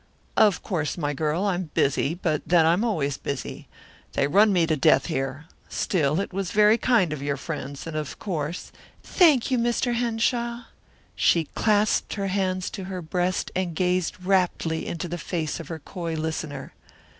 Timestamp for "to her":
12.71-13.03